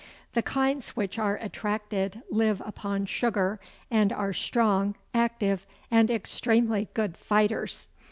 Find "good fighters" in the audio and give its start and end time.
6.95-7.87